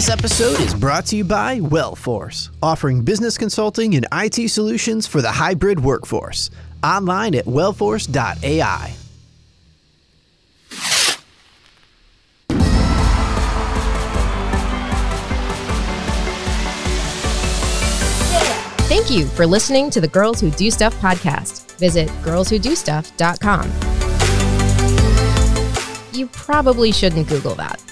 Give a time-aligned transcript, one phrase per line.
[0.00, 5.20] This episode is brought to you by Wellforce, offering business consulting and IT solutions for
[5.20, 6.48] the hybrid workforce.
[6.82, 8.94] Online at wellforce.ai.
[18.88, 21.76] Thank you for listening to the Girls Who Do Stuff podcast.
[21.78, 23.70] Visit girlswhodostuff.com.
[26.14, 27.89] You probably shouldn't Google that.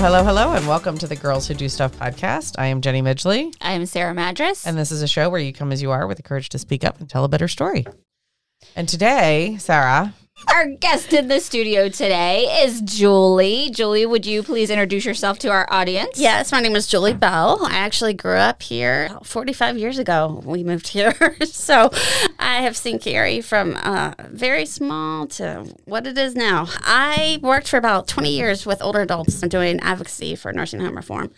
[0.00, 2.54] Hello, hello, and welcome to the Girls Who Do Stuff podcast.
[2.56, 4.66] I am Jenny Midgley, I am Sarah Madras.
[4.66, 6.58] and this is a show where you come as you are with the courage to
[6.58, 7.84] speak up and tell a better story.
[8.76, 10.14] And today, Sarah,
[10.46, 13.70] Our guest in the studio today is Julie.
[13.70, 16.18] Julie, would you please introduce yourself to our audience?
[16.18, 17.58] Yes, my name is Julie Bell.
[17.64, 20.40] I actually grew up here 45 years ago.
[20.44, 21.36] We moved here.
[21.44, 21.90] so
[22.38, 26.68] I have seen Cary from uh, very small to what it is now.
[26.82, 31.32] I worked for about 20 years with older adults doing advocacy for nursing home reform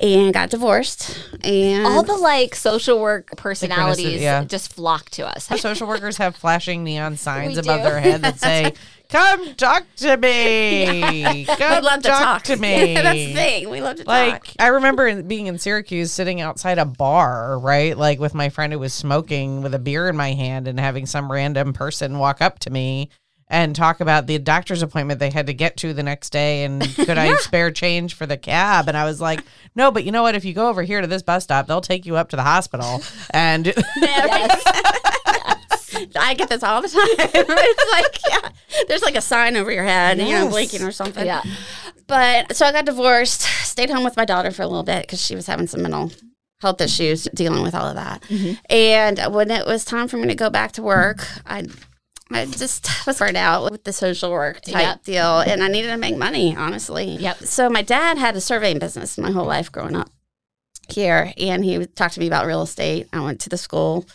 [0.00, 1.18] and got divorced.
[1.44, 4.44] And All the like social work personalities yeah.
[4.44, 5.44] just flock to us.
[5.60, 7.88] social workers have flashing neon signs We above do.
[7.88, 8.72] their head that say,
[9.08, 11.44] Come talk to me.
[11.58, 12.42] Come we love to talk.
[12.44, 12.94] to me.
[12.94, 13.68] That's the thing.
[13.68, 14.54] We love to Like talk.
[14.58, 18.72] I remember in, being in Syracuse, sitting outside a bar, right, like with my friend
[18.72, 22.40] who was smoking with a beer in my hand, and having some random person walk
[22.40, 23.10] up to me
[23.52, 26.82] and talk about the doctor's appointment they had to get to the next day, and
[26.96, 28.88] could I spare change for the cab?
[28.88, 30.34] And I was like, no, but you know what?
[30.34, 32.42] If you go over here to this bus stop, they'll take you up to the
[32.42, 33.68] hospital, and
[36.16, 37.02] I get this all the time.
[37.34, 38.48] it's like, yeah,
[38.88, 41.26] there's like a sign over your head, you know, blinking or something.
[41.26, 41.42] Yeah.
[42.06, 45.20] But so I got divorced, stayed home with my daughter for a little bit because
[45.22, 46.10] she was having some mental
[46.62, 48.22] health issues dealing with all of that.
[48.22, 48.54] Mm-hmm.
[48.70, 51.66] And when it was time for me to go back to work, I
[52.34, 55.04] I just was burned out with the social work type Yep.
[55.04, 57.16] deal and I needed to make money, honestly.
[57.16, 57.38] Yep.
[57.44, 60.10] So my dad had a surveying business my whole life growing up
[60.88, 63.08] here and he would talk to me about real estate.
[63.12, 64.06] I went to the school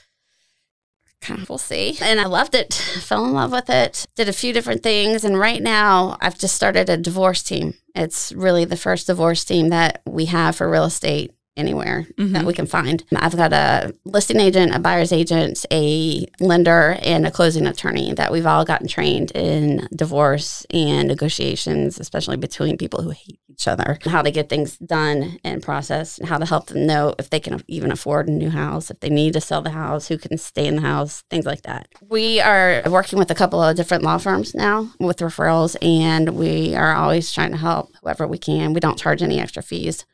[1.21, 1.97] kind of we'll see.
[2.01, 5.23] And I loved it, fell in love with it, did a few different things.
[5.23, 7.73] And right now, I've just started a divorce team.
[7.95, 12.33] It's really the first divorce team that we have for real estate anywhere mm-hmm.
[12.33, 13.03] that we can find.
[13.15, 18.31] I've got a listing agent, a buyer's agent, a lender, and a closing attorney that
[18.31, 23.97] we've all gotten trained in divorce and negotiations, especially between people who hate each other,
[24.05, 27.39] how to get things done and processed, and how to help them know if they
[27.39, 30.37] can even afford a new house, if they need to sell the house, who can
[30.37, 31.87] stay in the house, things like that.
[32.07, 36.75] We are working with a couple of different law firms now with referrals, and we
[36.75, 38.73] are always trying to help whoever we can.
[38.73, 40.05] We don't charge any extra fees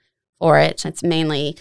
[0.43, 0.83] for it.
[0.85, 1.55] It's mainly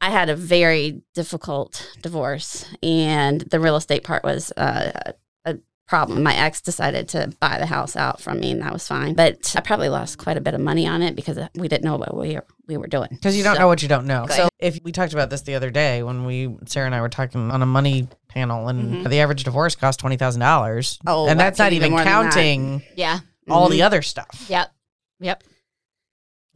[0.00, 5.12] I had a very difficult divorce, and the real estate part was uh,
[5.44, 5.56] a
[5.88, 6.22] problem.
[6.22, 9.14] My ex decided to buy the house out from me, and that was fine.
[9.14, 11.96] But I probably lost quite a bit of money on it because we didn't know
[11.96, 13.08] what we were, we were doing.
[13.10, 14.26] because you don't So- know what you don't know.
[14.28, 17.08] So if we talked about this the other day when we Sarah and I were
[17.08, 19.08] talking on a money panel, and Mm-hmm.
[19.08, 22.06] the average divorce cost twenty thousand dollars, Oh, and that's not even even more than
[22.06, 22.32] that.
[22.34, 23.18] counting Yeah.
[23.50, 23.72] all Mm-hmm.
[23.72, 24.46] the other stuff.
[24.48, 24.70] Yep.
[25.20, 25.42] Yep.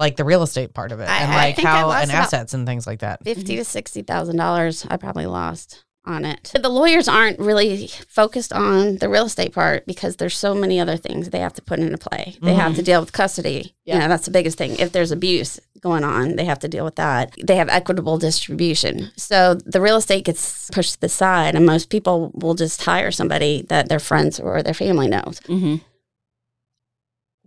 [0.02, 2.86] Like the real estate part of it I- and like how and assets and things
[2.86, 3.24] like that.
[3.24, 6.50] 50 to 60,000 dollars I probably lost on it.
[6.60, 10.96] The lawyers aren't really focused on the real estate part because there's so many other
[10.96, 12.34] things they have to put into play.
[12.42, 13.76] They have to deal with custody.
[13.84, 13.94] Yeah.
[13.94, 14.74] You know, that's the biggest thing.
[14.80, 17.36] If there's abuse going on, they have to deal with that.
[17.40, 19.12] They have equitable distribution.
[19.16, 23.12] So the real estate gets pushed to the side and most people will just hire
[23.12, 25.38] somebody that their friends or their family knows.
[25.46, 25.76] Mm-hmm.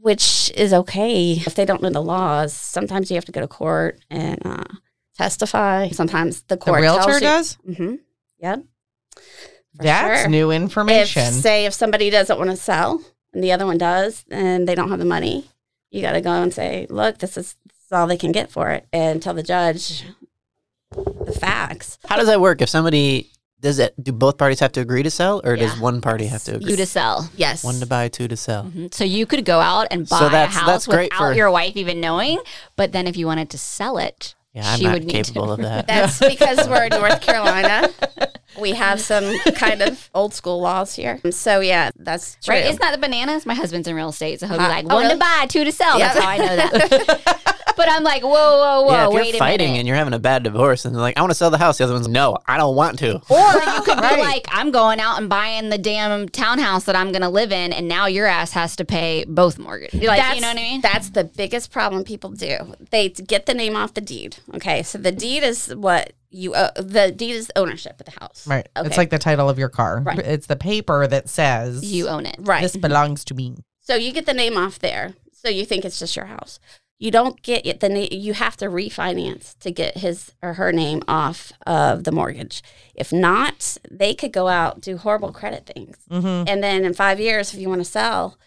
[0.06, 2.54] Which is okay if they don't know the laws.
[2.54, 4.64] Sometimes you have to go to court and uh,
[5.18, 5.90] testify.
[5.90, 7.58] Sometimes the court The court realtor tells you, does?
[7.68, 7.96] Mm-hmm.
[8.38, 8.64] Yep.
[9.74, 10.30] That's sure.
[10.30, 11.32] new If information.
[11.32, 13.02] say if somebody doesn't want to sell
[13.34, 15.46] and the other one does, and they don't have the money,
[15.90, 18.52] you got to go and say, "Look, this is, this is all they can get
[18.52, 20.04] for it," and tell the judge
[20.92, 21.98] the facts.
[22.06, 22.62] How does that work?
[22.62, 23.32] If somebody
[23.66, 26.44] does it, do both parties have to agree to sell, or does one party have
[26.44, 26.70] to agree?
[26.72, 27.28] You to sell.
[27.36, 27.64] Yes.
[27.64, 28.66] One to buy, two to sell.
[28.66, 28.94] Mhm.
[28.94, 31.50] So you could go out and buy So a house that's great without for- your
[31.50, 32.40] wife even knowing.
[32.76, 35.42] But then if you wanted to sell it, Yeah, I'm she not would need to.
[35.42, 35.88] of that.
[35.88, 37.90] That's because we're in North Carolina.
[38.58, 41.20] We have some kind of old school laws here.
[41.32, 42.56] So yeah, that's true.
[42.56, 42.64] Right?
[42.66, 43.46] Isn't that the bananas?
[43.46, 45.16] My husband's in real estate, so he'll be like, oh, one really?
[45.16, 46.00] to buy, two to sell.
[46.00, 46.14] Yeah.
[46.14, 47.52] That's how I know that.
[47.76, 49.80] but I'm like, whoa, whoa, whoa, yeah, if wait you're a fighting minute.
[49.80, 51.78] and you're having a bad divorce, and they're like, "I want to sell the house,"
[51.78, 54.16] the other one's, "No, I don't want to." Or you could Right.
[54.16, 57.52] be like, I'm going out and buying the damn townhouse that I'm going to live
[57.52, 60.02] in, and now your ass has to pay both mortgages.
[60.04, 60.82] Like, that's, you know what I mean?
[60.82, 62.58] That's the biggest problem people do.
[62.92, 64.38] They get the name off the deed.
[64.54, 68.46] Okay, so the deed is what you uh, the deed is ownership of the house.
[68.48, 68.68] Right.
[68.76, 68.88] Okay.
[68.88, 70.02] It's like the title of your car.
[70.02, 70.20] Right.
[70.20, 72.36] It's the paper that says you own it.
[72.40, 72.62] right.
[72.62, 73.56] this belongs to me.
[73.80, 75.14] So you get the name off there.
[75.32, 76.60] So you think it's just your house.
[76.98, 77.82] You don't get it.
[77.82, 82.62] The you have to refinance to get his or her name off of the mortgage.
[82.96, 86.48] If not, they could go out do horrible credit things, Mm-hmm.
[86.48, 88.38] and then in five years, if you want to sell,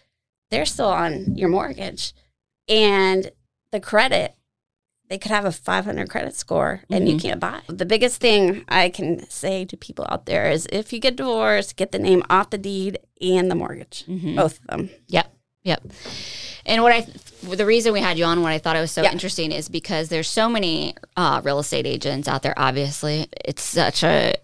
[0.49, 2.13] they're still on your mortgage,
[2.67, 3.31] and
[3.71, 4.33] the credit.
[5.09, 7.61] They could have a 500 credit score and you can't buy.
[7.67, 11.77] The biggest thing I can say to people out there is if you get divorced,
[11.77, 14.91] get the name off the deed and the mortgage, both of them.
[15.07, 15.33] Yep.
[15.63, 15.83] Yep.
[16.65, 17.07] And what I,
[17.43, 19.11] the reason we had you on, what I thought it was so Yeah.
[19.11, 22.53] interesting is because there's so many uh, real estate agents out there.
[22.57, 24.35] Obviously, it's such a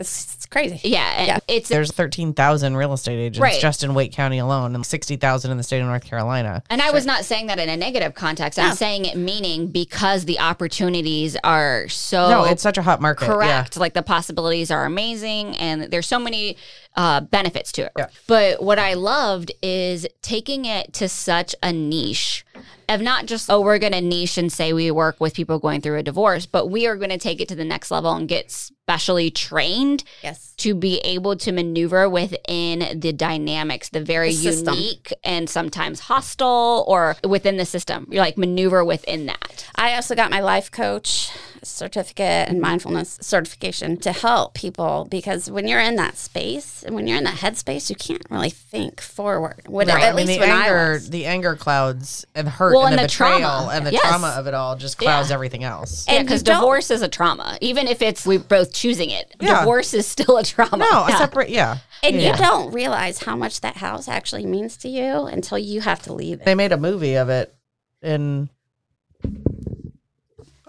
[0.00, 0.80] It's, it's crazy.
[0.88, 1.24] yeah.
[1.24, 1.38] Yeah.
[1.46, 3.60] It's There's 13,000 real estate agents Right.
[3.60, 6.64] just in Wake County alone and 60,000 in the state of North Carolina.
[6.68, 8.58] And I was not saying that in a negative context.
[8.58, 8.74] I'm No.
[8.74, 13.26] saying it meaning because the opportunities are so no, it's such a hot market.
[13.26, 13.34] Yeah.
[13.34, 13.76] correct.
[13.76, 16.56] Like the possibilities are amazing and there's so many
[16.96, 17.92] uh, benefits to it.
[17.96, 18.06] Yeah.
[18.26, 22.44] But what I loved is taking it to such a niche
[22.88, 25.80] of not just, oh, we're going to niche and say we work with people going
[25.80, 28.28] through a divorce, but we are going to take it to the next level and
[28.28, 30.52] get specially trained Yes.
[30.58, 36.84] to be able to maneuver within the dynamics, the very The unique and sometimes hostile
[36.86, 38.06] or within the system.
[38.10, 39.66] You're like maneuver within that.
[39.76, 41.30] I also got my life coach
[41.62, 42.60] certificate and mm-hmm.
[42.60, 47.24] mindfulness certification to help people because when you're in that space and when you're in
[47.24, 49.62] that headspace, you can't really think forward.
[49.66, 51.10] When, No, At I mean least the when I anger, was.
[51.10, 53.72] the anger clouds and hurt Well, and, and the, the betrayal trauma.
[53.72, 54.02] and the Yes.
[54.02, 55.34] trauma of it all just clouds Yeah.
[55.34, 56.04] everything else.
[56.08, 57.56] And because you don't- divorce is a trauma.
[57.60, 59.60] Even if it's we're both choosing it, Yeah.
[59.60, 60.78] divorce is still a trauma.
[60.78, 61.14] No, Yeah.
[61.14, 61.78] a separate, yeah.
[62.02, 62.32] And Yeah.
[62.32, 66.12] you don't realize how much that house actually means to you until you have to
[66.12, 66.44] leave it.
[66.44, 67.54] They made a movie of it
[68.02, 68.50] in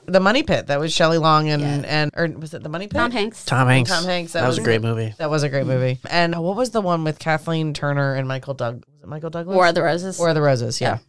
[0.07, 0.67] the Money Pit.
[0.67, 2.95] That was Shelley Long and and or was it the Money Pit?
[2.97, 3.43] Tom Hanks.
[3.43, 3.89] Tom Hanks.
[3.89, 4.33] Tom Hanks.
[4.33, 5.13] That, was, a great movie.
[5.17, 5.99] That was a great movie.
[6.09, 8.85] And what was the one with Kathleen Turner and Michael Doug?
[8.93, 9.55] Was it Michael Douglas?
[9.55, 10.19] War of the Roses.
[10.19, 10.79] War of the Roses.
[10.79, 10.99] Yeah.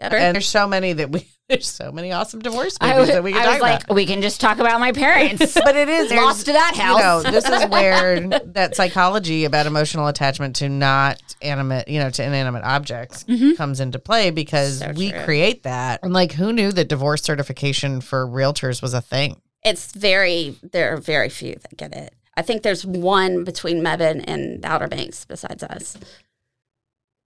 [0.00, 0.16] Better.
[0.16, 1.28] And there's so many that we.
[1.46, 3.94] There's so many awesome divorce movies was, that we can I talk was like, about.
[3.94, 5.52] we can just talk about my parents.
[5.62, 7.22] But it is Lost to that house.
[7.22, 12.08] You know, this is where that psychology about emotional attachment to not animate, you know,
[12.08, 13.56] to inanimate objects mm-hmm.
[13.56, 15.20] comes into play because So we true.
[15.24, 16.00] create that.
[16.02, 19.38] And like, who knew that divorce certification for realtors was a thing?
[19.62, 22.14] It's very, there are very few that get it.
[22.38, 25.96] I think there's one between Mebane and the Outer Banks besides us.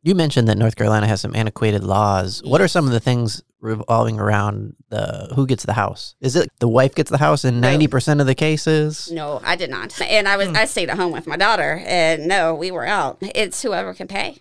[0.02, 2.40] You mentioned that North Carolina has some antiquated laws.
[2.44, 6.14] What are some of the things revolving around the who gets the house?
[6.20, 9.10] Is it the wife gets the house in ninety percent of the cases?
[9.10, 10.00] No, I did not.
[10.00, 10.56] And I was hmm.
[10.56, 13.18] I stayed at home with my daughter and no, we were out.
[13.20, 14.38] It's whoever can pay.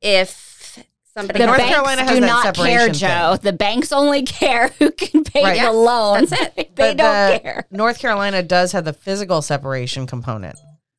[0.00, 0.78] If
[1.14, 3.36] somebody the North banks Carolina has do that not care, separation Joe.
[3.42, 5.50] The banks only care who can pay Right.
[5.58, 6.26] the Yeah, loan.
[6.26, 6.54] that's it.
[6.76, 7.66] they But don't the- care.
[7.72, 10.56] North Carolina does have the physical separation component.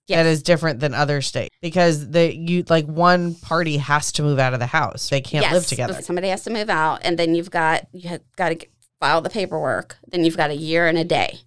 [0.07, 0.17] Yes.
[0.19, 4.39] That is different than other states because the you like one party has to move
[4.39, 5.09] out of the house.
[5.09, 5.93] They can't yes, live together.
[5.93, 8.69] but Somebody has to move out and then you've got you have got to get,
[9.01, 9.97] file the paperwork.
[10.07, 11.39] Then you've got a year and a day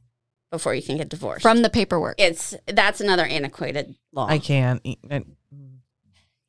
[0.51, 1.41] before you can get divorced.
[1.43, 2.17] From the paperwork.
[2.19, 4.27] it's that's another antiquated law.
[4.27, 4.81] I can't.
[4.85, 4.99] eat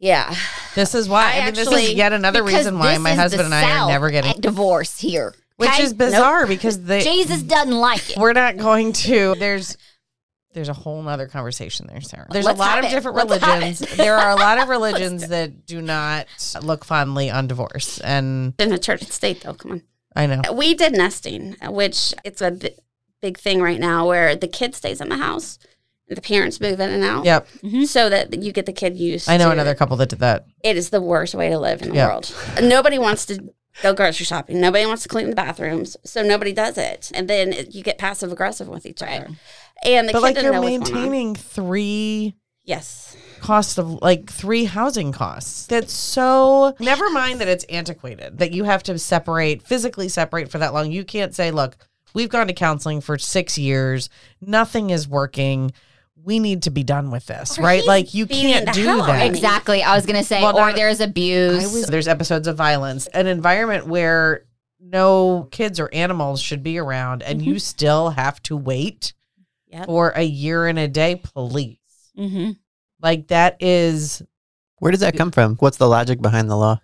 [0.01, 0.35] yeah.
[0.73, 1.35] This is why.
[1.35, 4.09] I, I mean, this is yet another reason why my husband and I are never
[4.09, 5.35] getting, divorced here.
[5.57, 5.83] which Okay?
[5.83, 8.17] is bizarre because they Jesus doesn't like it.
[8.17, 9.35] we're not going to.
[9.37, 9.77] There's
[10.53, 12.27] there's a whole nother conversation there, Sarah.
[12.29, 12.89] There's Let's a lot of it.
[12.89, 13.79] different Let's religions.
[13.97, 16.27] there are a lot of religions that do not
[16.61, 19.81] look fondly on divorce, and In the church and state though, come on.
[20.15, 20.41] I know.
[20.53, 22.57] We did nesting, which it's a
[23.21, 25.57] big thing right now where the kid stays in the house
[26.09, 27.23] and the parents move in and out.
[27.23, 27.83] Yep, mm-hmm.
[27.85, 30.45] So that you get the kid used I know to another couple that did that.
[30.63, 32.07] it is the worst way to live in the Yeah.
[32.07, 32.35] world.
[32.61, 33.41] Nobody wants to
[33.81, 34.59] go grocery shopping.
[34.59, 35.95] Nobody wants to clean the bathrooms.
[36.03, 37.09] So nobody does it.
[37.13, 39.29] And then you get passive aggressive with each other.
[39.83, 41.09] And the But kid like doesn't you're know what's going on.
[41.11, 43.15] maintaining three Yes.
[43.41, 45.65] cost of like three housing costs.
[45.65, 50.59] That's so never mind that it's antiquated, that you have to separate, physically separate for
[50.59, 50.91] that long.
[50.91, 51.75] You can't say, look,
[52.13, 54.09] we've gone to counseling for six years,
[54.39, 55.71] nothing is working.
[56.23, 57.83] We need to be done with this, Or right?
[57.83, 59.21] Like you can't do hell out of that.
[59.21, 59.27] me.
[59.35, 59.81] Exactly.
[59.81, 61.63] I was going to say, Well, or not- there's abuse.
[61.73, 64.45] Was, there's episodes of violence, an environment where
[64.79, 67.49] no kids or animals should be around, and mm-hmm.
[67.51, 69.13] you still have to wait
[69.71, 69.85] Yep.
[69.85, 71.77] for a year and a day, please.
[72.17, 72.51] mm-hmm.
[73.01, 74.21] Like that is
[74.79, 75.55] Where does that come from?
[75.57, 76.79] What's the logic behind the law?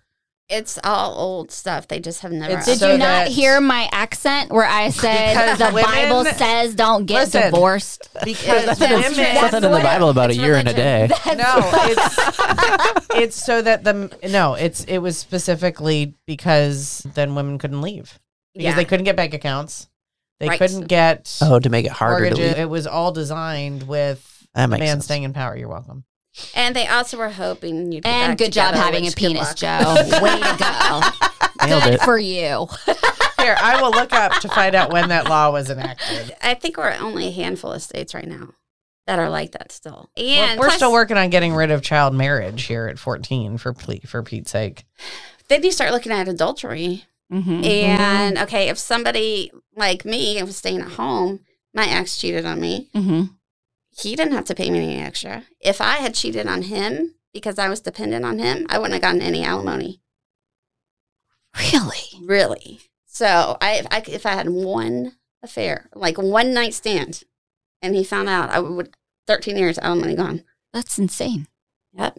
[0.50, 1.88] It's all old stuff.
[1.88, 2.54] They just have never.
[2.56, 6.24] It's Did So you not that- hear my accent where I said the women- Bible
[6.24, 7.42] says don't get Listen.
[7.52, 8.08] divorced?
[8.24, 11.08] because Nothing, in, women, nothing in the Bible about a year and a day.
[11.26, 17.82] no, it's it's so that the no, it's it was specifically because then women couldn't
[17.82, 18.18] leave
[18.54, 18.74] because Yeah.
[18.74, 19.88] they couldn't get bank accounts,
[20.40, 20.58] they Right.
[20.58, 22.52] couldn't get Oh, to make it harder to mortgages.
[22.56, 22.58] leave.
[22.58, 25.04] It was all designed with That the makes man sense.
[25.04, 25.56] staying in power.
[25.56, 26.04] You're welcome.
[26.54, 29.16] And they also were hoping you'd get And back good job together, having a which
[29.16, 29.56] good penis, luck.
[29.56, 29.94] Joe.
[30.22, 31.66] Way to go.
[31.66, 32.02] Nailed Good it.
[32.02, 32.68] for you.
[33.40, 36.32] Here, I will look up to find out when that law was enacted.
[36.42, 38.50] I think we're only a handful of states right now
[39.06, 40.10] that are like that still.
[40.16, 43.58] We're, And we're plus, still working on getting rid of child marriage here at 14
[43.58, 44.84] for ple- for Pete's sake.
[45.48, 47.04] Then you start looking at adultery.
[47.32, 47.64] Mm-hmm.
[47.64, 51.40] And okay, if somebody like me I was staying at home,
[51.74, 52.88] my ex cheated on me.
[52.94, 53.32] Mm-hmm.
[53.98, 55.44] He didn't have to pay me any extra.
[55.60, 59.02] If I had cheated on him because I was dependent on him, I wouldn't have
[59.02, 60.00] gotten any alimony.
[61.72, 62.24] Really?
[62.24, 62.80] Really.
[63.06, 67.24] So I, if I, if I had one affair, like one night stand,
[67.82, 68.94] and he found out, I would
[69.26, 70.44] 13 years alimony gone.
[70.72, 71.48] That's insane.
[71.94, 72.18] Yep.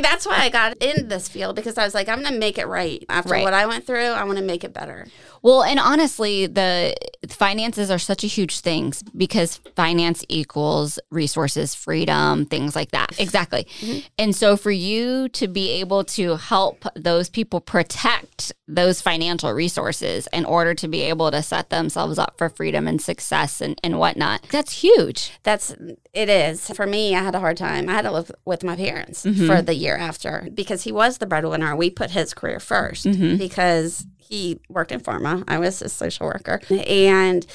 [0.00, 2.58] That's why I got in this field because I was like, I'm going to make
[2.58, 3.04] it right.
[3.08, 3.44] After Right.
[3.44, 5.06] what I went through, I want to make it better.
[5.44, 6.94] Well, and honestly, the
[7.28, 13.10] finances are such a huge thing because finance equals resources, freedom, things like that.
[13.20, 13.66] Exactly.
[13.82, 14.04] Mhm.
[14.18, 20.26] And so for you to be able to help those people protect those financial resources
[20.32, 23.98] in order to be able to set themselves up for freedom and success and, and
[23.98, 25.30] whatnot, that's huge.
[25.42, 25.74] That's
[26.14, 26.70] it is.
[26.70, 27.90] For me, I had a hard time.
[27.90, 29.46] I had to live with my parents Mhm.
[29.46, 31.76] for the year after because he was the breadwinner.
[31.76, 33.36] We put his career 1st Mhm.
[33.38, 35.44] because he worked in pharma.
[35.48, 36.60] I was a social worker.
[36.70, 37.46] And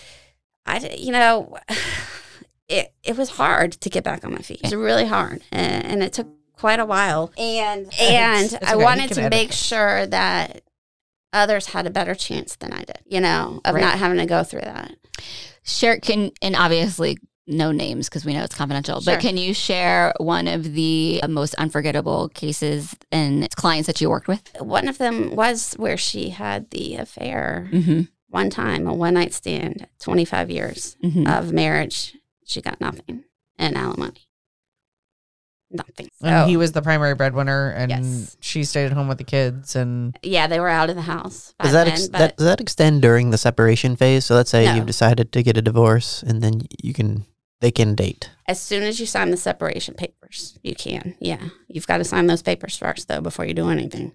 [0.65, 1.57] I, you know,
[2.67, 4.59] it, it was hard to get back on my feet.
[4.63, 5.41] It was really hard.
[5.51, 7.31] And, and it took quite a while.
[7.37, 8.83] And, and It's I okay.
[8.83, 10.61] wanted to make sure that
[11.31, 13.81] others had a better chance than I did, you know, of Right.
[13.81, 14.93] not having to go through that.
[15.63, 17.17] Share can and obviously
[17.49, 19.01] no names because we know it's confidential.
[19.01, 19.15] Sure.
[19.15, 24.27] But can you share one of the most unforgettable cases and clients that you worked
[24.27, 24.41] with?
[24.59, 28.01] One of them was where she had the affair Mm-hmm.
[28.29, 31.27] one time, a one night stand, 25 years Mm-hmm.
[31.27, 32.15] of marriage.
[32.45, 33.23] She got nothing
[33.57, 34.27] and alimony.
[35.71, 36.09] Nothing.
[36.19, 38.37] So, And he was the primary breadwinner, and Yes.
[38.39, 39.75] she stayed at home with the kids.
[39.75, 41.53] And yeah, they were out of the house.
[41.61, 44.25] Does that, then, ex- but that does that extend during the separation phase?
[44.25, 44.73] So let's say No.
[44.75, 47.23] you've decided to get a divorce, and then you can
[47.61, 48.29] they can date.
[48.47, 51.15] as soon as you sign the separation papers, you can.
[51.19, 51.49] Yeah.
[51.67, 54.13] You've got to sign those papers first, though, before you do anything.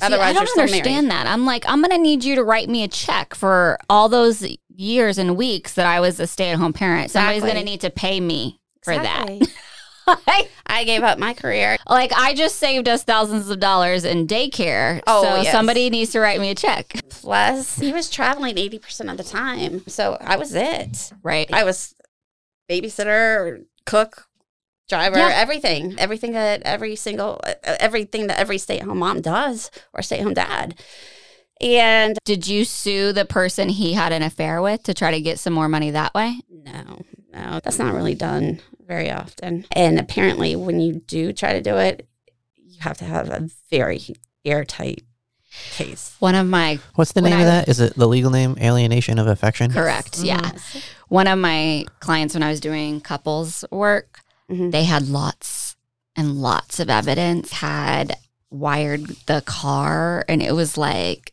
[0.00, 1.26] I Otherwise, don't you're still understand married.
[1.26, 1.30] that.
[1.32, 5.18] I'm like, I'm gonna need you to write me a check for all those years
[5.18, 7.10] and weeks that I was a stay at home parent.
[7.10, 7.60] Somebody's Exactly.
[7.60, 9.40] gonna need to pay me for Exactly.
[10.06, 10.46] that.
[10.68, 11.76] I gave up my career.
[11.88, 15.00] like I just saved us thousands of dollars in daycare.
[15.06, 15.50] Oh, so yes.
[15.52, 17.00] somebody needs to write me a check.
[17.10, 19.82] Plus, he was traveling 80% of the time.
[19.88, 21.12] So I was it.
[21.24, 21.52] Right.
[21.52, 21.95] I was
[22.68, 24.26] babysitter, cook,
[24.88, 25.32] driver, Yeah.
[25.34, 30.02] everything, everything that every single, uh, everything that every stay at home mom does or
[30.02, 30.78] stay at home dad.
[31.60, 35.38] And Did you sue the person he had an affair with to try to get
[35.38, 36.40] some more money that way?
[36.50, 37.00] no,
[37.32, 39.64] no, that's not really done very often.
[39.72, 42.08] And apparently, when you do try to do it,
[42.56, 44.00] you have to have a very
[44.44, 45.02] airtight
[45.72, 46.14] case.
[46.18, 47.68] One of my What's the name I- of that?
[47.68, 48.56] Is it the legal name?
[48.60, 49.72] Alienation of affection.
[49.72, 50.40] correct, yeah.
[50.42, 50.82] Yes.
[51.08, 54.20] One of my clients when I was doing couples work,
[54.50, 54.72] Mhm.
[54.72, 55.76] they had lots
[56.16, 58.16] and lots of evidence, had
[58.50, 61.32] wired the car, and it was like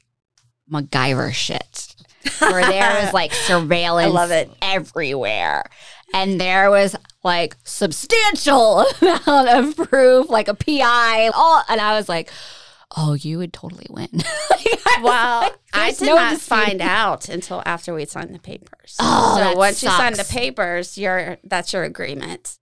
[0.72, 1.96] MacGyver shit.
[2.40, 4.50] Where there was like surveillance I love it.
[4.62, 5.66] everywhere.
[6.14, 12.08] And there was like substantial amount of proof, like a PI, all and I was
[12.08, 12.32] like,
[12.96, 14.10] Oh, you would totally win.
[14.50, 16.66] Like, I Well, like, I did no not disputing.
[16.68, 18.96] find out until after we signed the papers.
[19.00, 22.58] Oh, so once you sign the papers, you're that's your agreement.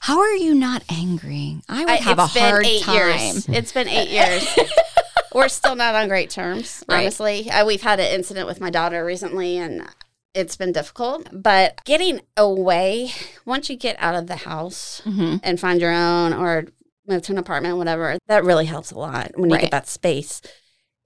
[0.00, 1.60] How are you not angry?
[1.68, 2.94] I would I- have a been hard eight time.
[2.94, 3.48] years.
[3.48, 4.46] It's been eight years.
[5.34, 7.02] We're still not on great terms, Right.
[7.02, 7.50] honestly.
[7.50, 9.86] Uh, we've had an incident with my daughter recently, and
[10.34, 11.28] it's been difficult.
[11.32, 13.10] But getting away,
[13.44, 15.40] once you get out of the house Mhm.
[15.42, 16.66] and find your own or
[17.06, 19.62] move to an apartment, whatever, that really helps a lot when you Right.
[19.62, 20.40] get that space.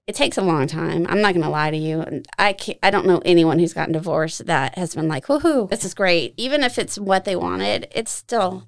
[0.07, 1.05] It takes a long time.
[1.09, 2.01] I'm not going to lie to you.
[2.01, 5.69] And I can't, I don't know anyone who's gotten divorced that has been like, woohoo,
[5.69, 6.33] this is great.
[6.37, 8.67] Even if it's what they wanted, it's still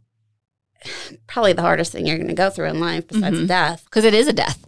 [1.28, 3.48] probably the hardest thing you're going to go through in life besides Mhm.
[3.48, 3.84] death.
[3.86, 4.66] Because it is a death.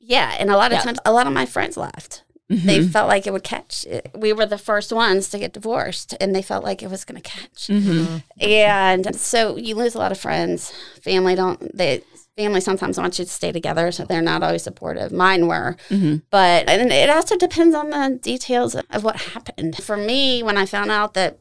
[0.00, 0.34] Yeah.
[0.38, 0.82] And a lot of Yeah.
[0.84, 2.22] times, a lot of my friends left.
[2.48, 2.90] They Mhm.
[2.92, 3.84] felt like it would catch.
[4.14, 7.20] We were the first ones to get divorced, and they felt like it was going
[7.20, 7.66] to catch.
[7.68, 8.22] Mhm.
[8.40, 10.72] And so you lose a lot of friends.
[11.02, 12.02] Family don't, they,
[12.36, 15.10] family sometimes wants you to stay together, so they're not always supportive.
[15.10, 15.76] Mine were.
[15.90, 16.22] Mhm.
[16.30, 19.82] But and it also depends on the details of what happened.
[19.82, 21.38] For me, when I found out that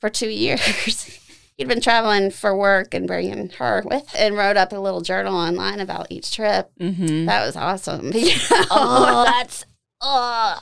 [0.00, 1.18] for two years
[1.56, 5.34] he'd been traveling for work and bringing her with, and wrote up a little journal
[5.34, 6.70] online about each trip.
[6.80, 7.24] Mm-hmm.
[7.26, 8.12] That was awesome.
[8.12, 8.64] You know?
[8.70, 9.64] Oh, that's
[10.00, 10.60] oh,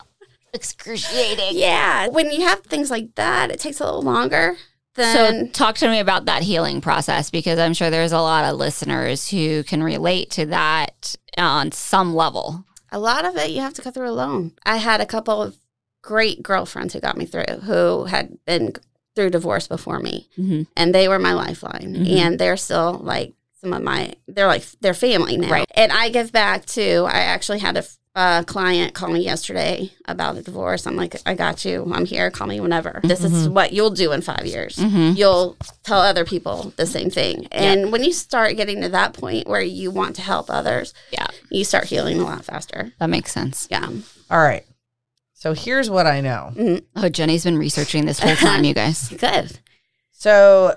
[0.52, 1.50] excruciating.
[1.58, 2.08] yeah.
[2.08, 4.56] When you have things like that, it takes a little longer.
[4.96, 8.58] So, talk to me about that healing process because I'm sure there's a lot of
[8.58, 12.64] listeners who can relate to that on some level.
[12.90, 14.52] a lot of it you have to go through alone.
[14.64, 15.56] I had a couple of
[16.02, 18.72] great girlfriends who got me through who had been
[19.14, 20.62] through divorce before me Mm-hmm.
[20.76, 22.16] and they were my lifeline Mhm.
[22.16, 23.34] and they're still like
[23.66, 25.66] some of my they're like they're family now Right.
[25.74, 29.90] and i give back too i actually had a, f- a client call me yesterday
[30.06, 33.48] about a divorce i'm like i got you i'm here call me whenever this is
[33.48, 35.16] what you'll do in five years Mm-hmm.
[35.16, 39.48] you'll tell other people the same thing and when you start getting to that point
[39.48, 41.26] where you want to help others Yeah.
[41.50, 43.66] you start healing a lot faster That makes sense.
[43.70, 43.88] yeah
[44.30, 44.64] All right.
[45.34, 46.80] So here's what I know.
[46.96, 49.08] Oh, Jenny's been researching this whole time, you guys.
[49.18, 49.58] good
[50.12, 50.76] So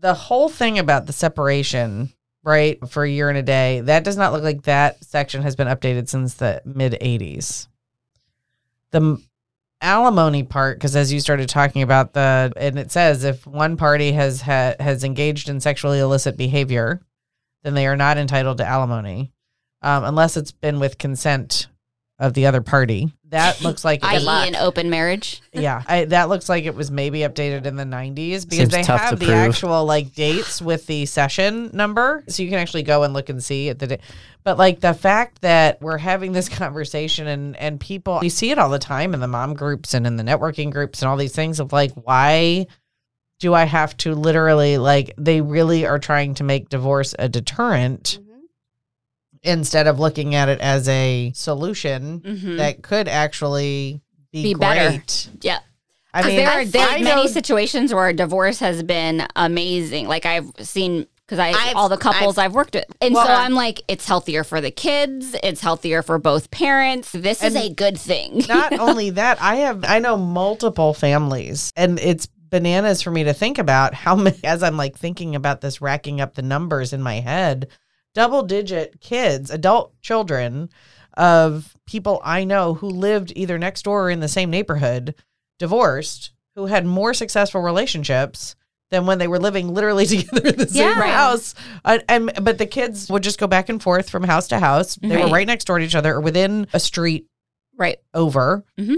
[0.00, 4.16] the whole thing about the separation, right, for a year and a day, that does
[4.16, 7.68] not look like that section has been updated since the mid 80s.
[8.90, 9.22] The
[9.82, 14.12] alimony part because as you started talking about the and it says if one party
[14.12, 17.00] has ha- has engaged in sexually illicit behavior,
[17.62, 19.32] then they are not entitled to alimony
[19.80, 21.68] um, unless it's been with consent
[22.20, 23.12] of the other party.
[23.30, 25.40] That looks like it I.e., an open marriage.
[25.52, 28.82] yeah, I, that looks like it was maybe updated in the 90s because Seems they
[28.82, 29.36] tough to have the prove.
[29.36, 33.42] actual like dates with the session number, so you can actually go and look and
[33.42, 34.00] see at the day.
[34.44, 38.58] But like the fact that we're having this conversation and and people, you see it
[38.58, 41.34] all the time in the mom groups and in the networking groups and all these
[41.34, 42.66] things of like, why
[43.38, 48.18] do I have to literally like they really are trying to make divorce a deterrent
[48.20, 48.29] mm-hmm.
[49.42, 52.56] Instead of looking at it as a solution Mm-hmm.
[52.56, 54.00] that could actually
[54.32, 55.02] be, Be better.
[55.40, 55.58] Yeah.
[56.12, 59.26] I 'Cause mean, there are there I are know- many situations where divorce has been
[59.36, 60.08] amazing.
[60.08, 63.32] Like I've seen because I I've- all the couples I've, worked with, and Well, so
[63.32, 65.36] uh, I'm like, it's healthier for the kids.
[65.44, 67.12] It's healthier for both parents.
[67.12, 68.42] This is a good thing.
[68.48, 73.32] not only that, I have I know multiple families, and it's bananas for me to
[73.32, 74.38] think about how many.
[74.42, 77.68] As I'm like thinking about this, racking up the numbers in my head,
[78.14, 80.68] double digit kids, adult children
[81.14, 85.14] of people I know who lived either next door or in the same neighborhood,
[85.58, 88.54] divorced, who had more successful relationships.
[88.90, 90.98] Than when they were living literally together in the same Yeah.
[90.98, 91.12] Right.
[91.12, 94.58] house, uh, and but the kids would just go back and forth from house to
[94.58, 94.96] house.
[94.96, 95.32] They were Right.
[95.32, 97.26] right next door to each other, or within a street
[97.78, 97.98] right.
[98.14, 98.64] over.
[98.76, 98.96] Mhm.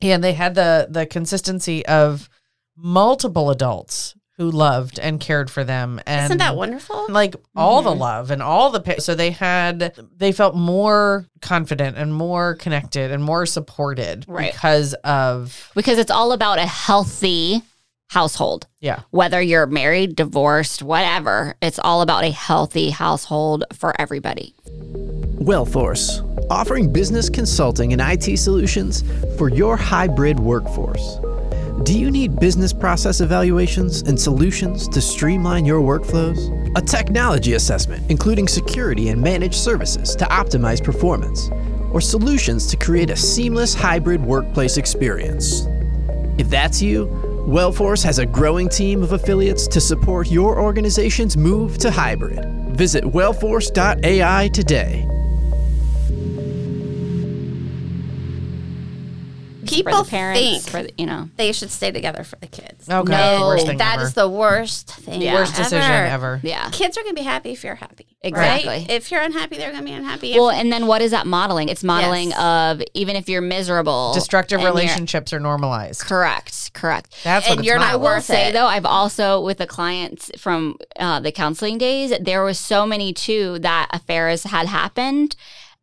[0.00, 2.28] And they had the the consistency of
[2.76, 7.90] multiple adults who loved and cared for them and isn't that wonderful like all the
[7.94, 7.98] Mhm.
[7.98, 13.10] love and all the pa- so they had they felt more confident and more connected
[13.10, 14.52] and more supported Right.
[14.52, 17.62] because of Because it's all about a healthy
[18.08, 18.66] household.
[18.80, 24.54] yeah Whether you're married, divorced, whatever, it's all about a healthy household for everybody.
[25.40, 26.20] Wellforce,
[26.50, 29.02] offering business consulting and IT solutions
[29.38, 31.18] for your hybrid workforce.
[31.84, 36.72] Do you need business process evaluations and solutions to streamline your workflows?
[36.74, 41.50] A technology assessment, including security and managed services to optimize performance,
[41.92, 45.66] or solutions to create a seamless hybrid workplace experience?
[46.38, 47.06] If that's you,
[47.46, 52.42] Wellforce has a growing team of affiliates to support your organization's move to hybrid.
[52.74, 55.06] Visit wellforce.ai today.
[59.68, 61.28] People for the parents, think for the, you know.
[61.36, 63.46] they should stay together for the kids okay No.
[63.46, 64.04] worst thing that ever.
[64.06, 65.34] is the worst thing Yeah.
[65.34, 66.06] worst decision ever.
[66.06, 66.68] ever Yeah.
[66.70, 68.68] kids are going to be happy if you're happy Exactly.
[68.68, 68.90] right?
[68.90, 71.68] if you're unhappy they're going to be unhappy Well, and then what is that modeling?
[71.68, 72.38] It's modeling Yes.
[72.38, 77.14] of even if you're miserable, destructive relationships are normalized Correct, correct.
[77.24, 77.84] that's what and it's you're not.
[77.86, 78.52] not I will worth say it.
[78.52, 83.12] though, I've also with the clients from uh, the counseling days, there was so many
[83.12, 85.36] too that affairs had happened,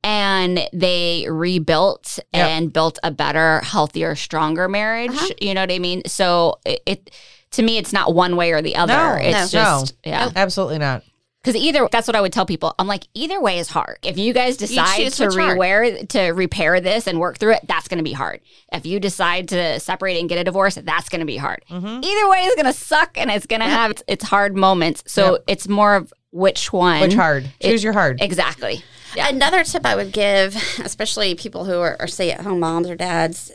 [0.04, 2.48] and they rebuilt Yep.
[2.50, 5.12] and built a better, healthier, stronger marriage.
[5.12, 5.34] Uh-huh.
[5.42, 6.02] You know what I mean?
[6.06, 7.12] So it, it
[7.52, 8.94] to me, it's not one way or the other.
[8.94, 9.60] No, it's no.
[9.60, 10.32] just yeah.
[10.36, 11.04] absolutely not
[11.44, 12.74] Because either that's what I would tell people.
[12.80, 14.00] I'm like, either way is hard.
[14.02, 17.88] If you guys decide choose to rewear to repair this and work through it, that's
[17.88, 18.40] going to be hard.
[18.72, 21.64] If you decide to separate and get a divorce, that's going to be hard.
[21.70, 22.04] Mhm.
[22.04, 25.04] Either way is going to suck, and it's going to have its, its hard moments.
[25.06, 25.44] So Yep.
[25.48, 27.02] it's more of which one.
[27.02, 28.84] which hard It- choose your hard Exactly.
[29.16, 29.30] Yeah.
[29.30, 33.52] another tip i would give especially people who are, are stay-at-home moms or dads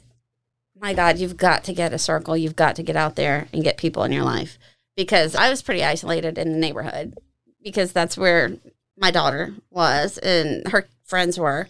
[0.80, 3.64] my god you've got to get a circle you've got to get out there and
[3.64, 4.58] get people in your life
[4.96, 7.18] because i was pretty isolated in the neighborhood
[7.62, 8.52] because that's where
[8.96, 11.68] my daughter was and her friends were.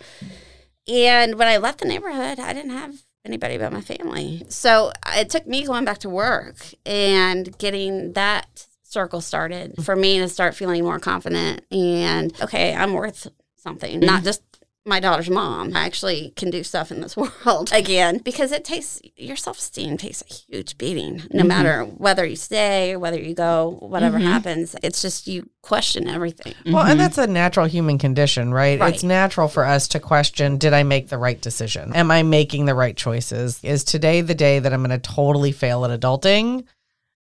[0.87, 4.45] And when I left the neighborhood, I didn't have anybody but my family.
[4.49, 9.83] So uh, it took me going back to work and getting that circle started mm-hmm.
[9.83, 14.07] for me to start feeling more confident and okay, I'm worth something, mm-hmm.
[14.07, 14.43] not just
[14.89, 15.77] my daughter's mom.
[15.77, 19.97] I actually can do stuff in this world again because it takes your self esteem
[19.97, 21.49] takes a huge beating no mm-hmm.
[21.49, 24.27] matter whether you stay or whether you go, whatever mm-hmm.
[24.27, 24.75] happens.
[24.83, 26.55] It's just you question everything.
[26.67, 28.81] Well, and that's a natural human condition, right?
[28.81, 28.95] Right.
[28.95, 31.95] It's natural for us to question Did I make the right decision?
[31.95, 33.63] Am I making the right choices?
[33.63, 36.65] Is today the day that I'm going to totally fail at adulting?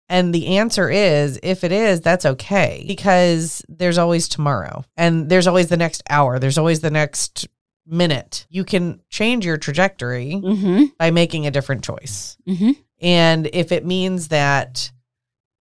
[0.08, 5.46] And the answer is if it is, that's okay because there's always tomorrow and there's
[5.48, 7.48] always the next hour, there's always the next
[7.86, 8.46] minute.
[8.48, 10.84] You can change your trajectory Mm-hmm.
[10.98, 12.36] by making a different choice.
[12.48, 12.72] Mm-hmm.
[13.00, 14.90] And if it means that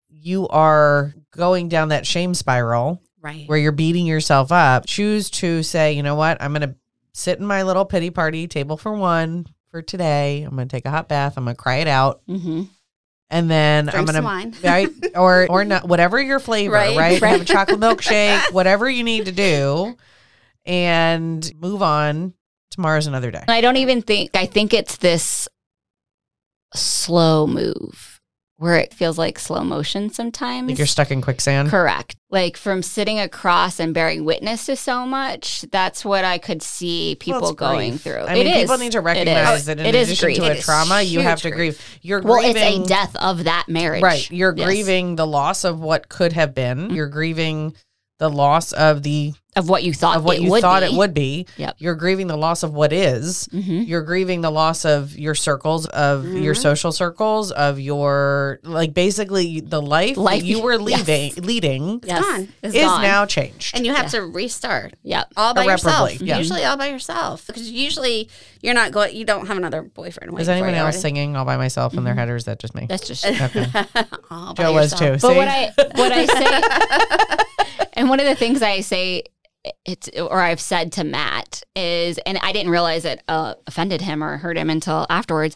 [0.10, 3.48] you are going down that shame spiral, Right.
[3.50, 6.76] where you're beating yourself up, choose to say, you know what, I'm going to
[7.14, 10.44] sit in my little pity party table for one for today.
[10.44, 11.34] I'm going to take a hot bath.
[11.38, 12.22] I'm going to cry it out.
[12.28, 12.64] Mm-hmm.
[13.32, 14.52] And then Drink I'm some going wine.
[14.54, 14.90] to, right?
[15.16, 16.98] Or, or not, whatever your flavor, right?
[16.98, 17.22] Right.
[17.22, 19.96] Have a chocolate milkshake, whatever you need to do
[20.66, 22.34] and move on.
[22.72, 23.44] Tomorrow's another day.
[23.48, 25.48] I don't even think I think it's this
[26.76, 28.19] slow move
[28.60, 30.68] where it feels like slow motion sometimes.
[30.68, 31.70] Like you're stuck in quicksand.
[31.70, 32.18] Correct.
[32.30, 37.16] Like from sitting across and bearing witness to so much, that's what I could see
[37.22, 38.02] people Well, going grief.
[38.02, 38.20] through.
[38.20, 39.06] I mean, It people need to It is.
[39.06, 40.38] recognize that in It is addition grief.
[40.40, 41.82] to a trauma, you have to grieve.
[42.02, 42.82] You're Well, grieving.
[42.82, 44.04] it's a death of that marriage.
[44.04, 44.30] Right.
[44.30, 44.66] You're Yes.
[44.66, 46.80] grieving the loss of what could have been.
[46.88, 46.96] Mm-hmm.
[46.96, 47.76] You're grieving
[48.20, 50.86] the loss of the of what you thought of what it you would thought be.
[50.86, 51.46] it would be.
[51.58, 51.76] Yep.
[51.80, 53.50] You're grieving the loss of what is.
[53.52, 53.88] Mhm.
[53.88, 56.62] You're grieving the loss of your circles, of your Mhm.
[56.62, 61.08] social circles, of your like basically the life, that Life- you were yes.
[61.08, 62.22] leaving leading Yes.
[62.24, 62.48] gone.
[62.62, 63.02] Is gone.
[63.02, 63.76] now changed.
[63.76, 64.20] And you have Yeah.
[64.20, 65.34] to restart Yep.
[65.36, 66.22] all by yourself.
[66.22, 66.38] Yeah.
[66.38, 68.30] Usually all by yourself because usually
[68.62, 69.16] you're not going.
[69.16, 70.40] You don't have another boyfriend.
[70.40, 70.98] is anyone else already.
[71.00, 72.86] singing all by myself in their head, or is that just me?
[72.88, 73.66] That's just Okay.
[74.32, 75.06] all by Joe was too.
[75.06, 75.22] yourself.
[75.22, 75.38] But See?
[75.38, 77.38] what I what I say,
[78.00, 79.24] and one of the things I say,
[79.86, 84.24] it's or I've said to Matt is, and I didn't realize it uh, offended him
[84.24, 85.56] or hurt him until afterwards.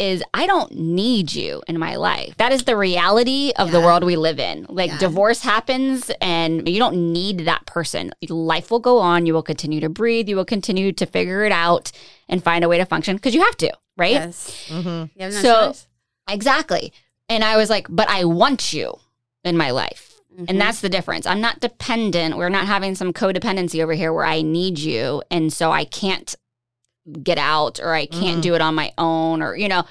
[0.00, 2.36] Is I don't need you in my life.
[2.38, 4.66] That is the reality of the world we live in.
[4.68, 4.98] Like Yeah.
[4.98, 8.10] divorce happens, and you don't need that person.
[8.28, 9.24] Life will go on.
[9.24, 10.28] You will continue to breathe.
[10.28, 11.92] You will continue to figure it out
[12.28, 14.10] and find a way to function because you have to, right?
[14.14, 14.66] Yes.
[14.68, 15.86] hmm You have no So- choice.
[16.28, 16.92] Exactly.
[17.28, 18.98] And I was like, but I want you
[19.44, 20.13] in my life.
[20.38, 20.46] Mhm.
[20.50, 21.26] And that's the difference.
[21.26, 22.36] I'm not dependent.
[22.36, 25.22] We're not having some codependency over here where I need you.
[25.30, 26.34] And so I can't
[27.22, 28.42] get out or I can't Mhm.
[28.42, 29.84] do it on my own or, you know,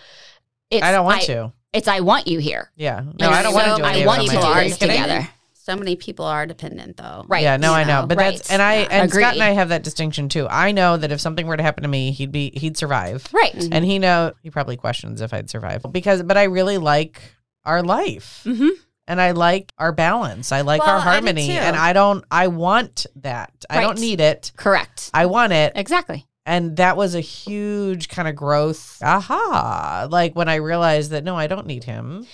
[0.70, 1.54] it's, I don't want to.
[1.72, 2.72] It's I want you here.
[2.76, 3.02] Yeah.
[3.20, 4.38] No, And I don't want to so do I any I want it to do
[4.40, 4.52] my own.
[4.58, 5.02] Are you this kidding?
[5.02, 5.28] together.
[5.54, 7.24] so many people are dependent though.
[7.28, 7.42] Right.
[7.44, 8.88] Yeah, no, you I know, know, but that's and I Yeah.
[8.92, 10.46] and Scott and I have that distinction too.
[10.50, 13.56] I know that if something were to happen to me, he'd be he'd survive, Right.
[13.56, 13.70] Mhm.
[13.72, 16.22] and he know he probably questions if I'd survive because.
[16.22, 17.22] But I really like
[17.64, 18.70] our life, Mm-hmm.
[19.08, 20.52] And I like our balance.
[20.52, 21.54] I like our Well, I do harmony, too.
[21.54, 22.24] and I don't.
[22.32, 23.52] I want that.
[23.70, 24.52] I don't need it.
[24.56, 25.10] Correct.
[25.14, 26.26] I want it, Exactly.
[26.46, 28.98] and that was a huge kind of growth.
[29.04, 30.08] Aha!
[30.10, 32.26] Like when I realized that no, I don't need him,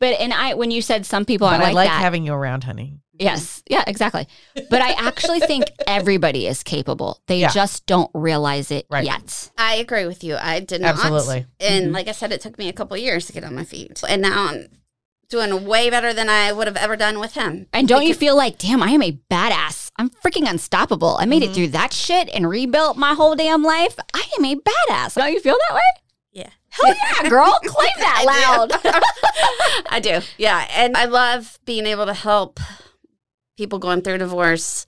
[0.00, 2.00] But, and I, when you said some people but are I like, like that.
[2.00, 2.98] having you around, honey.
[3.16, 3.62] Yes.
[3.70, 4.26] Yeah, exactly.
[4.68, 7.20] But I actually think everybody is capable.
[7.28, 7.50] They Yeah.
[7.50, 9.04] just don't realize it Right.
[9.04, 9.50] yet.
[9.56, 10.36] I agree with you.
[10.36, 10.94] I did not.
[10.96, 11.46] Absolutely.
[11.60, 11.94] And Mhm.
[11.94, 14.02] like I said, it took me a couple years to get on my feet.
[14.08, 14.66] And now I'm
[15.34, 17.66] doing way better than I would have ever done with him.
[17.72, 19.90] And don't you feel like, damn, I am a badass.
[19.96, 21.16] I'm freaking unstoppable.
[21.18, 21.50] I made Mm-hmm.
[21.50, 23.96] it through that shit and rebuilt my whole damn life.
[24.14, 25.14] I am a badass.
[25.16, 25.80] Don't you feel that way?
[26.32, 26.50] Yeah.
[26.70, 27.58] Hell yeah, girl.
[27.64, 29.82] Claim that loud.
[29.90, 30.20] I do.
[30.38, 30.66] Yeah.
[30.72, 32.60] And I love being able to help
[33.56, 34.86] people going through divorce.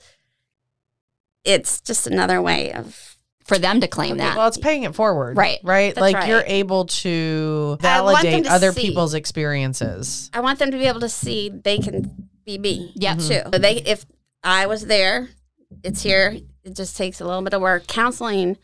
[1.44, 3.15] It's just another way of
[3.46, 4.36] For them to claim that.
[4.36, 5.36] Well, it's paying it forward.
[5.36, 5.60] Right.
[5.62, 5.94] Right.
[5.94, 6.28] That's like right.
[6.28, 8.88] you're able to I want them validate to other see.
[8.88, 10.30] people's experiences.
[10.32, 13.14] I want them to be able to see they can be me Yeah.
[13.16, 13.28] Mm-hmm.
[13.28, 13.50] too.
[13.52, 14.04] So they if
[14.42, 15.28] I was there,
[15.84, 16.36] it's here.
[16.64, 17.86] It just takes a little bit of work.
[17.86, 18.56] Counseling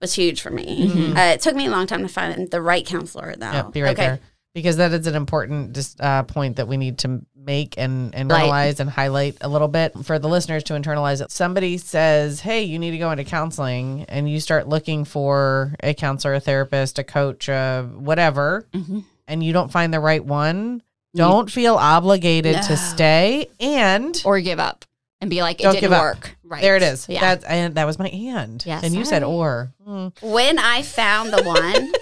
[0.00, 0.88] was huge for me.
[0.88, 1.16] Mhm.
[1.16, 3.50] Uh, it took me a long time to find the right counselor though.
[3.52, 4.06] Yep, be right okay.
[4.06, 4.20] there.
[4.52, 8.30] Because that is an important just, uh, point that we need to make and, and
[8.30, 8.44] Right.
[8.50, 11.30] internalize and highlight a little bit for the listeners to internalize it.
[11.30, 15.94] Somebody says, Hey, you need to go into counseling, and you start looking for a
[15.94, 19.04] counselor, a therapist, a coach, uh, whatever, Mhm.
[19.26, 20.82] and you don't find the right one.
[21.14, 23.48] Don't feel obligated to stay.
[23.58, 24.84] And Or give up
[25.20, 26.02] and be like, it Don't didn't give up.
[26.02, 26.36] work.
[26.44, 26.62] Right.
[26.62, 27.08] there it is.
[27.08, 27.20] Yeah.
[27.20, 28.62] That's and that was my and.
[28.66, 28.82] Yes.
[28.84, 29.72] And you said or.
[29.84, 30.08] Hmm.
[30.20, 31.92] When I found the one,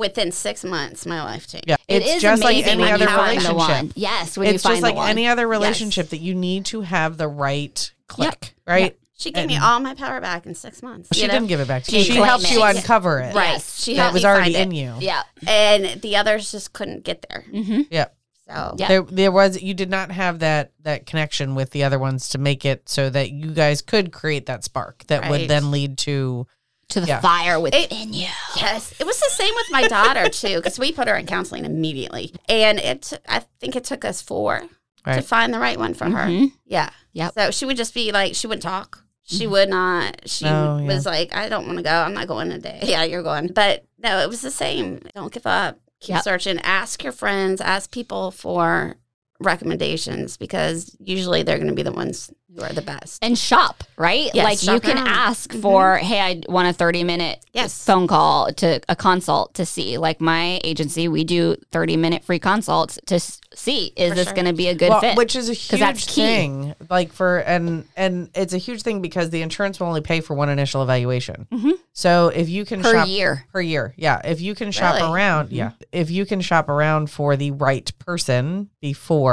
[0.00, 1.68] within six months, my life changed.
[1.68, 3.92] Yeah, It it's is just like amazing any other you find the relationship.
[3.94, 6.80] Yes, when you It's find just the like any other relationship that you need to
[6.80, 8.96] have the right click, right?
[9.18, 11.10] She gave me all my power back in six months.
[11.12, 11.34] She you know?
[11.34, 12.04] didn't give it back to She you.
[12.04, 13.34] She claimed helped you uncover it.
[13.34, 13.50] Right.
[13.52, 13.78] Yes.
[13.82, 14.80] She That helped was me already find in it.
[14.80, 14.94] you.
[15.06, 15.22] Yeah.
[15.46, 17.44] And the others just couldn't get there.
[17.52, 17.82] Mm-hmm.
[17.90, 18.06] Yeah.
[18.48, 18.88] So Yeah.
[18.88, 22.38] There, there was you did not have that that connection with the other ones to
[22.38, 26.46] make it so that you guys could create that spark that would then lead to
[26.90, 27.20] To the Yeah.
[27.20, 28.28] fire within you.
[28.56, 31.64] Yes, it was the same with my daughter too, because we put her in counseling
[31.64, 34.62] immediately, and it, I think it took us four
[35.06, 36.26] to find the right one for her.
[36.26, 36.52] Mhm.
[36.66, 36.90] Yeah.
[37.12, 37.32] Yep.
[37.34, 39.04] So she would just be like, she wouldn't talk.
[39.24, 40.28] She would not.
[40.28, 40.86] She Oh, yeah.
[40.86, 41.90] was like, I don't want to go.
[41.90, 42.80] I'm not going today.
[42.84, 43.48] Yeah, you're going.
[43.54, 45.00] But no, it was the same.
[45.14, 45.78] Don't give up.
[46.00, 46.24] Keep Yep.
[46.24, 46.58] searching.
[46.60, 47.60] Ask your friends.
[47.60, 48.96] Ask people for
[49.40, 53.22] recommendations because usually they're going to be the ones who are the best.
[53.24, 54.28] And shop, right?
[54.34, 55.06] Yes, like you can around.
[55.08, 55.62] ask Mhm.
[55.62, 57.84] for, hey, I want a 30 minute Yes.
[57.84, 59.98] phone call to a consult to see.
[59.98, 63.20] Like my agency, we do 30 minute free consults to
[63.54, 64.34] see is For this sure.
[64.34, 65.16] going to be a good well, fit?
[65.16, 66.22] which is a huge that's key.
[66.22, 66.74] thing.
[66.88, 70.34] Like for and and it's a huge thing because the insurance will only pay for
[70.34, 71.46] one initial evaluation.
[71.52, 71.72] Mhm.
[71.92, 73.44] So if you can per shop year.
[73.52, 75.12] per year, yeah, if you can shop Really?
[75.12, 79.29] around, yeah, if you can shop around for the right person before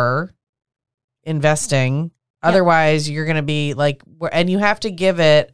[1.24, 5.52] investing, otherwise you're going to be like, and you have to give it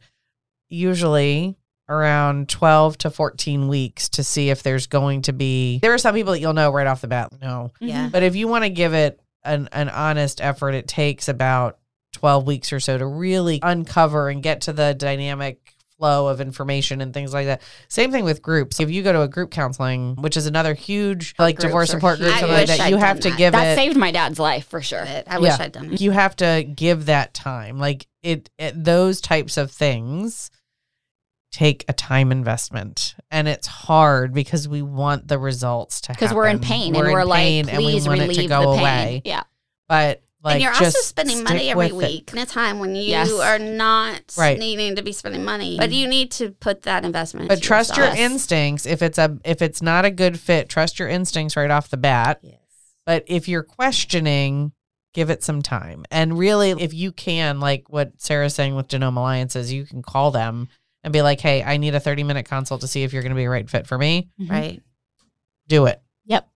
[0.68, 1.56] usually
[1.88, 6.14] around 12 to 14 weeks to see if there's going to be there are some
[6.14, 7.72] people that you'll know right off the bat no.
[7.78, 8.04] Yeah.
[8.04, 8.08] Mm-hmm.
[8.08, 11.78] but if you want to give it an, an honest effort, it takes about
[12.14, 17.00] 12 weeks or so to really uncover and get to the dynamic flow of information
[17.00, 17.62] and things like that.
[17.88, 18.80] Same thing with groups.
[18.80, 21.92] If you go to a group counseling, which is another huge like Groups divorce are
[21.92, 23.38] support group, something like that, I'd you have to that.
[23.38, 25.04] give That it saved my dad's life for sure.
[25.04, 25.64] But I wish Yeah.
[25.64, 26.00] I'd done it.
[26.00, 27.78] you have to give that time.
[27.78, 30.50] Like it, it those types of things
[31.52, 36.34] take a time investment and it's hard because we want the results to happen Because
[36.34, 38.36] we're in pain We're and we're in like, pain and we please want it relieve
[38.42, 38.80] to go the pain.
[38.80, 39.44] away Yeah.
[39.88, 42.06] but like and you're also spending money every with it.
[42.06, 43.32] week in a time when you Yes.
[43.32, 44.58] are not Right.
[44.58, 45.72] needing to be spending money.
[45.72, 45.80] Mm-hmm.
[45.80, 47.48] But you need to put that investment.
[47.48, 48.84] But into trust your instincts.
[48.86, 51.96] If it's a if it's not a good fit, trust your instincts right off the
[51.96, 52.40] bat.
[52.42, 52.58] Yes.
[53.06, 54.72] But if you're questioning,
[55.14, 56.04] give it some time.
[56.10, 60.30] And really, if you can, like what Sarah's saying with Genome Alliances, you can call
[60.30, 60.68] them
[61.02, 63.30] and be like, "Hey, I need a 30 minute consult to see if you're going
[63.32, 64.50] to be a right fit for me." Mm-hmm.
[64.52, 64.82] Right.
[65.68, 66.02] Do it.
[66.26, 66.48] Yep.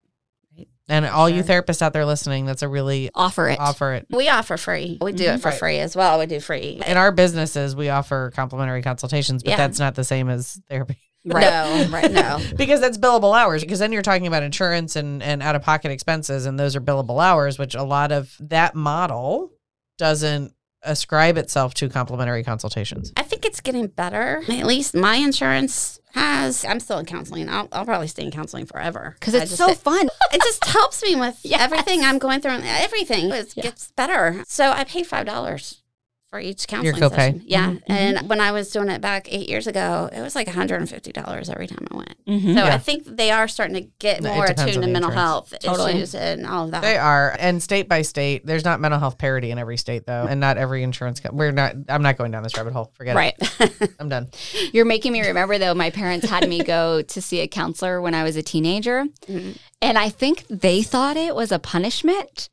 [0.88, 3.60] And all you therapists out there listening, that's a really Offer it.
[3.60, 4.06] offer it.
[4.10, 4.96] We offer free.
[5.00, 5.40] We do it mm-hmm.
[5.40, 5.58] for Right.
[5.58, 6.18] free as well.
[6.18, 6.80] We do free.
[6.86, 9.56] In our businesses, we offer complimentary consultations, but Yeah.
[9.56, 10.96] that's not the same as therapy.
[11.24, 11.42] Right.
[11.42, 12.10] No, right.
[12.10, 12.40] No.
[12.56, 15.90] because that's billable hours because then you're talking about insurance and, and out of pocket
[15.90, 19.50] expenses and those are billable hours which a lot of that model
[19.98, 24.42] doesn't ascribe itself to complimentary consultations I think it's getting better.
[24.48, 26.64] At least my insurance has.
[26.64, 27.48] I'm still in counseling.
[27.48, 29.16] I'll, I'll probably stay in counseling forever.
[29.20, 30.08] Because it's just- so fun.
[30.32, 31.60] It just helps me with Yes.
[31.60, 32.60] everything I'm going through.
[32.62, 33.62] Everything it Yeah.
[33.64, 34.42] gets better.
[34.46, 35.82] So I pay five dollars
[36.30, 37.14] for each counseling copay.
[37.16, 37.42] session.
[37.46, 37.82] Yeah, Mhm.
[37.88, 41.48] and when I was doing it back eight years ago, it was like 150 dollars
[41.48, 42.14] every time I went.
[42.26, 42.42] Mhm.
[42.54, 42.74] So Yeah.
[42.74, 45.14] I think they are starting to get more attuned to mental insurance.
[45.14, 45.92] health Totally.
[45.92, 46.82] issues and all of that.
[46.82, 50.26] they are and state by state there's not mental health parity in every state though
[50.28, 53.16] and not every insurance co- we're not i'm not going down this rabbit hole forget
[53.16, 53.34] Right.
[53.40, 53.90] it Right.
[54.00, 54.28] i'm done
[54.72, 58.14] You're making me remember though, my parents had me go to see a counselor when
[58.14, 59.06] I was a teenager.
[59.28, 59.56] Mhm.
[59.80, 62.48] And I think they thought it was a punishment.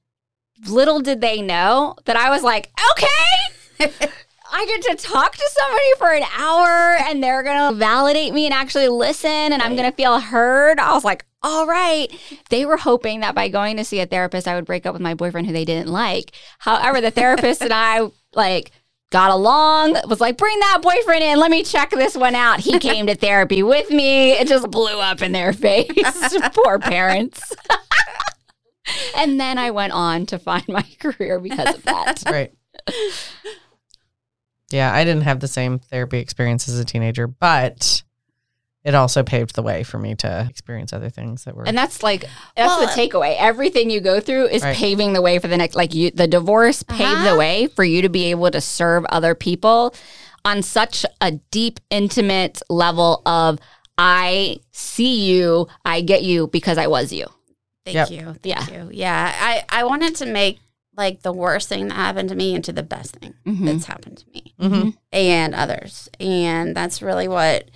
[0.68, 5.92] Little did they know that I was like, okay, I get to talk to somebody
[5.98, 9.90] for an hour and they're going to validate me and actually listen and I'm going
[9.90, 10.80] to feel heard.
[10.80, 12.08] I was like, all right.
[12.50, 15.02] They were hoping that by going to see a therapist, I would break up with
[15.02, 16.32] my boyfriend who they didn't like.
[16.60, 18.72] However, the therapist and I, like,
[19.12, 21.40] got along, was like, bring that boyfriend in.
[21.40, 22.60] Let me check this one out.
[22.60, 24.32] He came to therapy with me.
[24.32, 25.92] It just blew up in their face.
[26.54, 27.54] Poor parents.
[29.18, 32.24] and then I went on to find my career because of that.
[32.26, 32.54] right
[34.72, 38.04] yeah i didn't have the same therapy experience as a teenager but
[38.84, 42.04] it also paved the way for me to experience other things that were And that's
[42.04, 42.22] like
[42.56, 43.36] that's Well, the takeaway.
[43.40, 44.76] Everything you go through is Right.
[44.78, 45.76] paving the way for the next.
[45.76, 47.36] Like you, the divorce paved the Uh-huh.
[47.36, 49.96] way for you to be able to serve other people
[50.46, 53.58] on such a deep, intimate level of
[53.98, 57.26] I see you, I get you because I was you.
[57.86, 58.10] Thank Yep.
[58.12, 58.24] you.
[58.44, 58.68] Thank Yeah.
[58.70, 58.90] you.
[58.94, 59.34] Yeah.
[59.36, 60.60] I, I wanted to make
[60.98, 63.66] like the worst thing that happened to me into the best thing Mhm.
[63.66, 64.96] that's happened to me Mhm.
[65.12, 66.10] and others.
[66.20, 67.70] And that's really what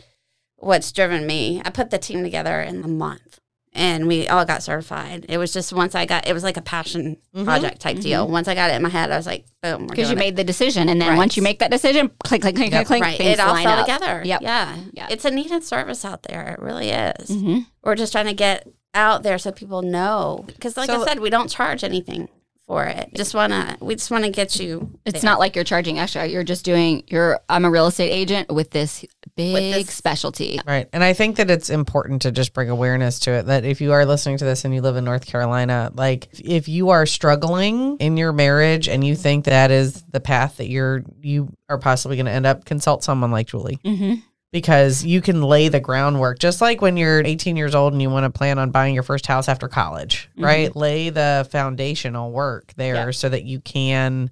[0.58, 1.62] what's driven me.
[1.64, 3.40] I put the team together in a month.
[3.72, 5.28] and we all got certified.
[5.30, 8.28] It was just once I got it was like a passion project type deal.
[8.28, 10.20] Once I got it in my head, I was like, boom, Because you it.
[10.20, 11.18] made the decision, and then Right.
[11.18, 12.88] once you make that decision, click, click, click, Yep.
[12.88, 13.18] click, click, right.
[13.20, 13.86] things It all line fell up.
[13.86, 14.24] together.
[14.26, 14.42] Yep.
[14.42, 14.76] Yeah.
[14.94, 15.08] Yeah.
[15.12, 16.48] It's a needed service out there.
[16.58, 17.30] It really is.
[17.30, 20.46] hmm We're just trying to get out there so people know.
[20.48, 22.28] Because, like So- I said, we don't charge anything
[22.70, 23.10] for it.
[23.16, 24.92] Just wanna, we just want to get you.
[25.04, 25.32] It's there.
[25.32, 26.28] not like you're charging extra.
[26.28, 27.04] You're just doing.
[27.08, 27.40] You're.
[27.50, 29.04] I'm a real estate agent with this
[29.36, 30.60] big this- specialty.
[30.68, 30.88] Right.
[30.94, 33.92] And I think that it's important to just bring awareness to it that if you
[33.94, 37.98] are listening to this and you live in North Carolina, like if you are struggling
[37.98, 42.18] in your marriage and you think that is the path that you're you are possibly
[42.18, 44.16] going to end up, consult someone like Julie hmm
[44.52, 48.10] because you can lay the groundwork just like when you're 18 years old and you
[48.10, 50.44] want to plan on buying your first house after college, mm-hmm.
[50.46, 50.76] right?
[50.76, 53.12] Lay the foundational work there Yeah.
[53.12, 54.32] so that you can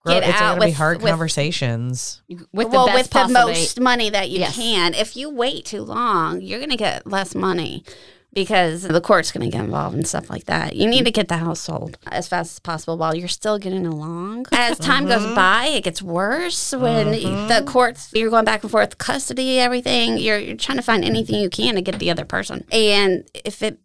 [0.00, 0.14] grow.
[0.14, 2.22] Get it's out going to be with- hard with- conversations.
[2.28, 4.56] With well, the best with the most money that you Yes.
[4.56, 4.94] can.
[4.94, 7.84] If you wait too long, you're going to get less money
[8.32, 10.76] because the court's going to get involved and stuff like that.
[10.76, 13.86] You need to get the house sold as fast as possible while you're still getting
[13.86, 14.46] along.
[14.52, 15.24] As time Mm-hmm.
[15.24, 20.18] goes by, it gets worse when the courts, you're going back and forth, custody, everything.
[20.18, 22.64] You're, you're trying to find anything you can to get the other person.
[22.70, 23.78] And if it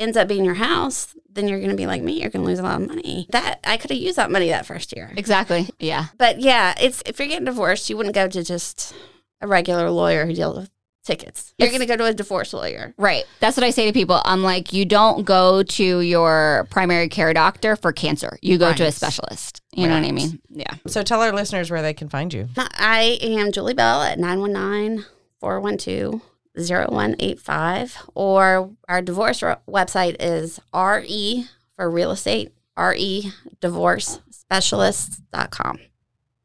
[0.00, 2.20] ends up being your house, then you're going to be like me.
[2.20, 3.26] You're going to lose a lot of money.
[3.30, 5.12] That I could have used that money that first year.
[5.16, 5.68] Exactly.
[5.80, 6.06] Yeah.
[6.16, 8.94] But yeah, it's if you're getting divorced, you wouldn't go to just
[9.40, 10.70] a regular lawyer who deals with
[11.04, 11.54] tickets.
[11.58, 12.94] You're going to go to a divorce lawyer.
[12.96, 13.24] Right.
[13.40, 14.20] That's what I say to people.
[14.24, 18.38] I'm like, you don't go to your primary care doctor for cancer.
[18.42, 19.62] You go to a specialist.
[19.72, 20.40] You know what I mean?
[20.50, 20.74] Yeah.
[20.86, 22.48] So tell our listeners where they can find you.
[22.56, 25.04] I am Julie Bell at 919
[25.40, 26.20] 412
[26.56, 28.10] 0185.
[28.14, 35.78] Or our divorce website is RE for real estate, RE divorce specialists.com.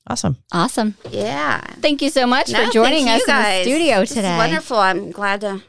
[0.09, 0.37] Awesome.
[0.51, 0.95] Awesome.
[1.11, 1.61] Yeah.
[1.81, 3.63] Thank you so much No, for joining us you in the guys.
[3.65, 4.37] studio This is today.
[4.37, 4.77] wonderful.
[4.77, 5.61] I'm glad to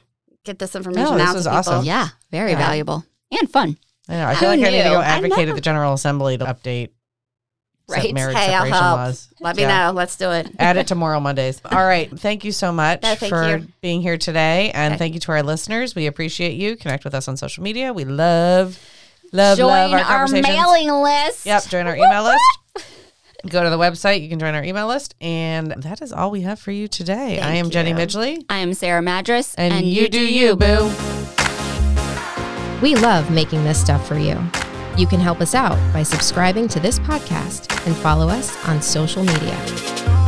[0.44, 1.85] get this information No, this out was to awesome.
[1.85, 2.09] Yeah.
[2.31, 2.59] Very Yeah.
[2.59, 3.05] valuable
[3.38, 3.76] and fun.
[4.09, 4.26] I know.
[4.26, 5.50] I Who feel like I need to go advocate know.
[5.50, 8.14] at the General Assembly to update se- Right.
[8.14, 8.96] marriage Hey, I'll separation help.
[8.98, 9.29] laws.
[9.40, 9.87] Let me Yeah.
[9.87, 9.92] know.
[9.92, 10.48] Let's do it.
[10.59, 11.61] Add it tomorrow Mondays.
[11.70, 12.11] All right.
[12.18, 13.66] Thank you so much No, for you.
[13.83, 14.70] being here today.
[14.72, 14.98] And Okay.
[14.98, 15.94] thank you to our listeners.
[15.94, 16.76] We appreciate you.
[16.76, 17.92] Connect with us on social media.
[17.92, 18.79] We love,
[19.33, 21.44] love, Join love our our, mailing list.
[21.44, 21.66] Yep.
[21.68, 22.87] Join our email list.
[23.48, 24.22] Go to the website.
[24.22, 25.14] You can join our email list.
[25.20, 27.38] And that is all we have for you today.
[27.38, 27.92] I Thank am Jenny.
[27.92, 28.44] Midgley.
[28.48, 29.55] I am Sarah Madras.
[29.55, 30.90] And, you do you, boo.
[32.83, 34.38] We love making this stuff for you.
[34.96, 39.24] You can help us out by subscribing to this podcast and follow us on social
[39.24, 40.20] media.